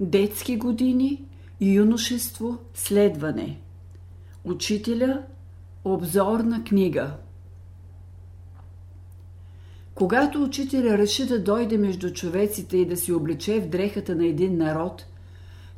Детски 0.00 0.56
години, 0.56 1.24
юношество, 1.60 2.58
следване. 2.74 3.58
Учителя, 4.44 5.22
обзорна 5.84 6.64
книга. 6.64 7.12
Когато 9.94 10.42
учителя 10.42 10.98
реши 10.98 11.26
да 11.26 11.42
дойде 11.42 11.78
между 11.78 12.12
човеците 12.12 12.76
и 12.76 12.86
да 12.86 12.96
се 12.96 13.12
облече 13.12 13.60
в 13.60 13.68
дрехата 13.68 14.16
на 14.16 14.26
един 14.26 14.56
народ, 14.56 15.06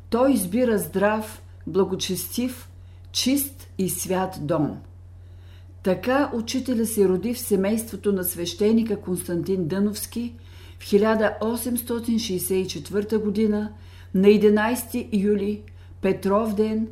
той 0.09 0.31
избира 0.31 0.77
здрав, 0.77 1.41
благочестив, 1.67 2.69
чист 3.11 3.67
и 3.77 3.89
свят 3.89 4.39
дом. 4.41 4.77
Така 5.83 6.31
учителя 6.33 6.85
се 6.85 7.09
роди 7.09 7.33
в 7.33 7.39
семейството 7.39 8.13
на 8.13 8.23
свещеника 8.23 9.01
Константин 9.01 9.67
Дъновски 9.67 10.33
в 10.79 10.85
1864 10.85 13.17
година 13.17 13.73
на 14.13 14.27
11 14.27 15.09
юли, 15.13 15.61
Петров 16.01 16.53
ден, 16.53 16.87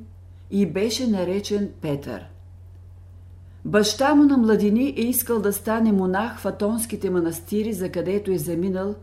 и 0.52 0.66
беше 0.66 1.08
наречен 1.08 1.70
Петър. 1.82 2.26
Баща 3.66 4.16
му 4.16 4.24
на 4.24 4.38
младини 4.38 4.94
е 4.98 5.02
искал 5.02 5.40
да 5.40 5.54
стане 5.54 5.92
монах 5.92 6.40
в 6.40 6.46
атонските 6.46 7.10
манастири, 7.10 7.74
за 7.74 7.90
където 7.90 8.32
е 8.32 8.38
заминал, 8.38 8.96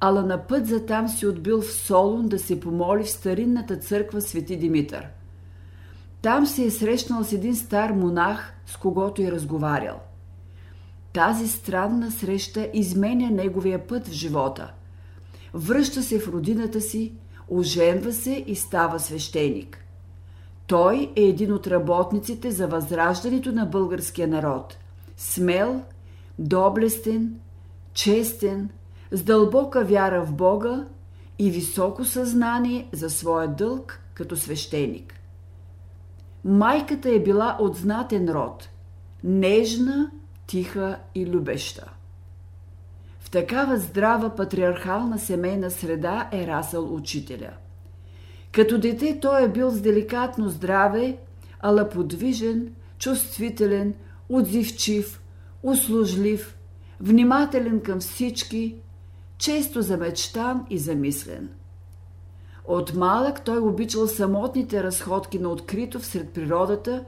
ала 0.00 0.22
на 0.22 0.46
път 0.46 0.66
за 0.66 0.86
там 0.86 1.08
си 1.08 1.26
отбил 1.26 1.62
в 1.62 1.72
Солун 1.72 2.28
да 2.28 2.38
се 2.38 2.60
помоли 2.60 3.04
в 3.04 3.10
старинната 3.10 3.76
църква 3.76 4.20
Свети 4.20 4.56
Димитър. 4.56 5.06
Там 6.22 6.46
се 6.46 6.64
е 6.64 6.70
срещнал 6.70 7.24
с 7.24 7.32
един 7.32 7.56
стар 7.56 7.90
монах, 7.90 8.54
с 8.66 8.76
когото 8.76 9.22
е 9.22 9.32
разговарял. 9.32 10.00
Тази 11.12 11.48
странна 11.48 12.10
среща 12.10 12.68
изменя 12.74 13.30
неговия 13.30 13.86
път 13.86 14.08
в 14.08 14.12
живота. 14.12 14.72
Връща 15.54 16.02
се 16.02 16.20
в 16.20 16.28
родината 16.28 16.80
си, 16.80 17.12
оженва 17.50 18.12
се 18.12 18.44
и 18.46 18.54
става 18.54 19.00
свещеник. 19.00 19.84
Той 20.66 21.12
е 21.16 21.22
един 21.22 21.52
от 21.52 21.66
работниците 21.66 22.50
за 22.50 22.66
възраждането 22.66 23.52
на 23.52 23.66
българския 23.66 24.28
народ. 24.28 24.76
Смел, 25.16 25.82
доблестен, 26.38 27.40
честен, 27.92 28.70
с 29.10 29.22
дълбока 29.22 29.84
вяра 29.84 30.24
в 30.24 30.32
Бога 30.32 30.84
и 31.38 31.50
високо 31.50 32.04
съзнание 32.04 32.88
за 32.92 33.10
своя 33.10 33.48
дълг 33.48 34.00
като 34.14 34.36
свещеник. 34.36 35.14
Майката 36.44 37.10
е 37.10 37.22
била 37.22 37.56
от 37.60 37.76
знатен 37.76 38.28
род, 38.28 38.68
нежна, 39.24 40.10
тиха 40.46 40.98
и 41.14 41.26
любеща. 41.26 41.92
Такава 43.30 43.76
здрава 43.78 44.30
патриархална 44.30 45.18
семейна 45.18 45.70
среда 45.70 46.28
е 46.32 46.46
расъл 46.46 46.94
учителя. 46.94 47.50
Като 48.52 48.78
дете 48.78 49.18
той 49.20 49.44
е 49.44 49.48
бил 49.48 49.70
с 49.70 49.80
деликатно 49.80 50.48
здраве, 50.48 51.18
ала 51.60 51.88
подвижен, 51.88 52.74
чувствителен, 52.98 53.94
отзивчив, 54.28 55.22
услужлив, 55.62 56.56
внимателен 57.00 57.80
към 57.80 58.00
всички, 58.00 58.76
често 59.38 59.82
замечтан 59.82 60.66
и 60.70 60.78
замислен. 60.78 61.48
От 62.64 62.94
малък 62.94 63.44
той 63.44 63.58
обичал 63.58 64.06
самотните 64.06 64.82
разходки 64.82 65.38
на 65.38 65.48
открито 65.48 65.98
всред 65.98 66.30
природата, 66.30 67.04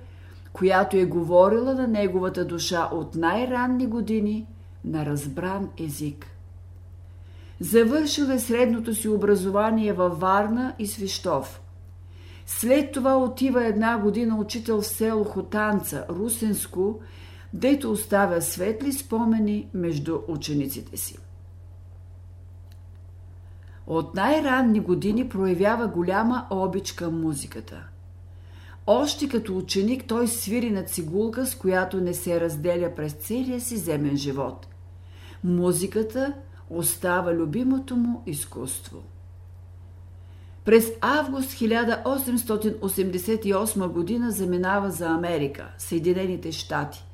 която 0.52 0.96
е 0.96 1.04
говорила 1.04 1.74
на 1.74 1.88
неговата 1.88 2.44
душа 2.44 2.88
от 2.92 3.14
най-ранни 3.14 3.86
години– 3.86 4.46
на 4.84 5.06
разбран 5.06 5.70
език. 5.78 6.26
Завършил 7.60 8.24
е 8.24 8.38
средното 8.38 8.94
си 8.94 9.08
образование 9.08 9.92
във 9.92 10.20
Варна 10.20 10.74
и 10.78 10.86
Свищов. 10.86 11.60
След 12.46 12.92
това 12.92 13.16
отива 13.16 13.66
една 13.66 13.98
година 13.98 14.36
учител 14.36 14.80
в 14.80 14.86
село 14.86 15.24
Хотанца, 15.24 16.04
Русенско, 16.10 17.00
дето 17.52 17.90
оставя 17.90 18.42
светли 18.42 18.92
спомени 18.92 19.69
между 19.74 20.19
учениците 20.28 20.96
си. 20.96 21.19
От 23.86 24.14
най-ранни 24.14 24.80
години 24.80 25.28
проявява 25.28 25.88
голяма 25.88 26.46
обич 26.50 26.92
към 26.92 27.20
музиката. 27.20 27.88
Още 28.86 29.28
като 29.28 29.56
ученик 29.56 30.04
той 30.04 30.28
свири 30.28 30.70
на 30.70 30.82
цигулка, 30.82 31.46
с 31.46 31.54
която 31.54 32.00
не 32.00 32.14
се 32.14 32.41
разделя 32.41 32.92
през 32.96 33.12
целия 33.12 33.60
си 33.60 33.76
земен 33.76 34.16
живот 34.16 34.66
музиката 35.44 36.32
остава 36.70 37.34
любимото 37.34 37.96
му 37.96 38.22
изкуство. 38.26 39.02
През 40.64 40.92
август 41.00 41.50
1888 41.50 43.88
година 43.88 44.30
заминава 44.30 44.90
за 44.90 45.06
Америка, 45.06 45.69
Съединените 45.78 46.52
щати, 46.52 47.04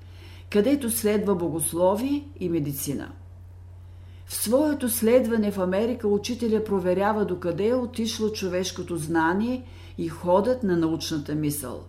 където 0.50 0.91
следва 0.91 1.34
богословие 1.34 2.28
и 2.41 2.49
медицина. 2.49 3.12
В 4.26 4.34
своето 4.34 4.88
следване 4.88 5.50
в 5.50 5.59
Америка 5.59 6.09
учителя 6.09 6.64
проверява 6.64 7.25
докъде 7.25 7.69
е 7.69 7.75
отишло 7.75 8.31
човешкото 8.31 8.97
знание 8.97 9.64
и 9.98 10.09
ходът 10.09 10.62
на 10.62 10.76
научната 10.76 11.34
мисъл. 11.34 11.84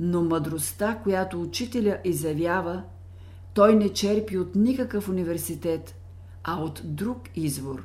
Но 0.00 0.22
мъдростта, 0.22 0.98
която 1.02 1.42
учителя 1.42 1.98
изявява, 2.04 2.82
той 3.54 3.74
не 3.74 3.88
черпи 3.88 4.38
от 4.38 4.54
никакъв 4.54 5.08
университет, 5.08 5.94
а 6.44 6.62
от 6.62 6.80
друг 6.84 7.18
извор. 7.34 7.84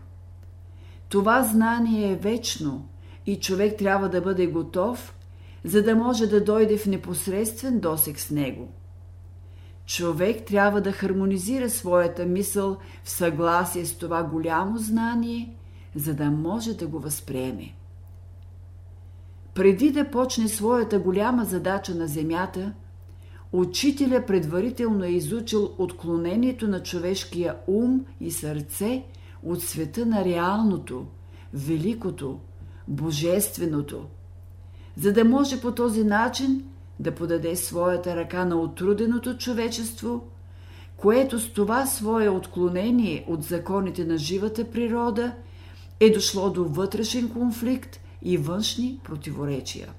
Това 1.09 1.43
знание 1.43 2.11
е 2.11 2.15
вечно 2.15 2.87
и 3.25 3.39
човек 3.39 3.77
трябва 3.77 4.09
да 4.09 4.21
бъде 4.21 4.47
готов, 4.47 5.15
за 5.63 5.83
да 5.83 5.95
може 5.95 6.27
да 6.27 6.43
дойде 6.43 6.77
в 6.77 6.85
непосредствен 6.85 7.79
досек 7.79 8.19
с 8.19 8.31
него. 8.31 8.73
Човек 9.85 10.45
трябва 10.45 10.81
да 10.81 10.91
хармонизира 10.91 11.69
своята 11.69 12.25
мисъл 12.25 12.77
в 13.03 13.09
съгласие 13.09 13.85
с 13.85 13.97
това 13.97 14.23
голямо 14.23 14.77
знание, 14.77 15.55
за 15.95 16.13
да 16.13 16.31
може 16.31 16.73
да 16.73 16.87
го 16.87 16.99
възприеме. 16.99 17.75
Преди 19.53 19.91
да 19.91 20.11
почне 20.11 20.47
своята 20.47 20.99
голяма 20.99 21.45
задача 21.45 21.95
на 21.95 22.07
Земята– 22.07 22.73
Учителя 23.55 24.25
предварително 24.25 25.03
е 25.03 25.09
изучил 25.09 25.71
отклонението 25.77 26.67
на 26.67 26.83
човешкия 26.83 27.55
ум 27.67 28.05
и 28.21 28.31
сърце 28.31 29.03
от 29.43 29.61
света 29.61 30.05
на 30.05 30.25
реалното, 30.25 31.05
великото, 31.53 32.39
божественото, 32.87 34.05
за 34.97 35.13
да 35.13 35.25
може 35.25 35.61
по 35.61 35.71
този 35.71 36.03
начин 36.03 36.63
да 36.99 37.15
подаде 37.15 37.55
своята 37.55 38.15
ръка 38.15 38.45
на 38.45 38.55
отруденото 38.55 39.37
човечество, 39.37 40.27
което 40.97 41.39
с 41.39 41.53
това 41.53 41.85
свое 41.85 42.29
отклонение 42.29 43.25
от 43.27 43.43
законите 43.43 44.05
на 44.05 44.17
живата 44.17 44.71
природа 44.71 45.33
е 45.99 46.09
дошло 46.09 46.49
до 46.49 46.63
вътрешен 46.63 47.29
конфликт 47.29 47.99
и 48.21 48.37
външни 48.37 48.99
противоречия. 49.03 49.89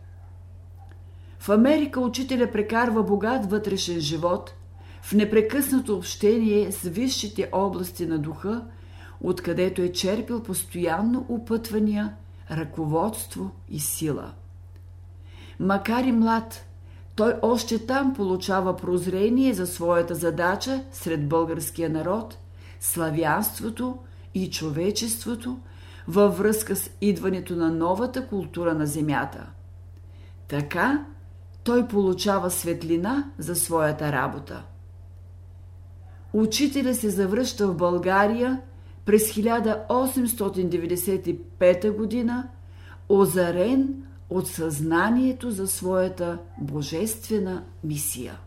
В 1.39 1.49
Америка 1.49 2.01
учителя 2.01 2.51
прекарва 2.53 3.03
богат 3.03 3.51
вътрешен 3.51 4.01
живот 4.01 4.55
в 5.03 5.13
непрекъснато 5.13 5.97
общение 5.97 6.73
с 6.73 6.89
висшите 6.89 7.49
области 7.53 8.07
на 8.07 8.19
духа, 8.19 8.65
откъдето 9.21 9.83
е 9.83 9.93
черпил 9.93 10.43
постоянно 10.43 11.27
опътвания, 11.29 12.15
ръководство 12.51 13.51
и 13.69 13.81
сила. 13.81 14.33
Макар 15.61 16.05
и 16.05 16.13
млад, 16.13 16.67
той 17.17 17.35
още 17.43 17.87
там 17.87 18.15
получава 18.15 18.77
прозрение 18.77 19.55
за 19.55 19.67
своята 19.67 20.15
задача 20.15 20.85
сред 20.93 21.29
българския 21.29 21.91
народ, 21.91 22.39
славянството 22.81 23.99
и 24.35 24.51
човечеството 24.51 25.59
във 26.09 26.39
връзка 26.39 26.77
с 26.77 26.91
идването 27.01 27.57
на 27.57 27.71
новата 27.71 28.27
култура 28.27 28.75
на 28.75 28.87
земята. 28.87 29.47
Така 30.49 31.05
той 31.65 31.89
получава 31.89 32.51
светлина 32.51 33.31
за 33.39 33.57
своята 33.57 34.13
работа. 34.13 34.65
Учителя 36.33 36.95
се 36.95 37.11
завръща 37.11 37.69
в 37.69 37.77
България 37.77 38.61
през 39.05 39.33
1895 39.33 41.97
година, 41.97 42.49
озарен 43.09 44.07
от 44.31 44.49
съзнанието 44.49 45.51
за 45.51 45.67
своята 45.67 46.39
божествена 46.61 47.65
мисия. 47.85 48.39